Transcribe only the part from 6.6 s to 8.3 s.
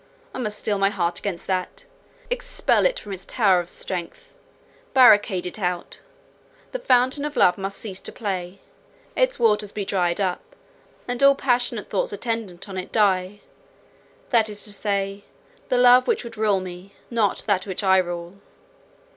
the fountain of love must cease to